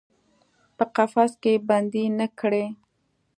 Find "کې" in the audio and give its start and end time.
1.41-1.53